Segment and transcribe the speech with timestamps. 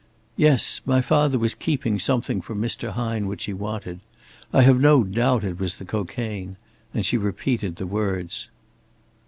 [0.35, 0.81] "Yes.
[0.83, 2.93] My father was keeping something from Mr.
[2.93, 3.99] Hine which he wanted.
[4.51, 6.57] I have no doubt it was the cocaine,"
[6.91, 8.47] and she repeated the words.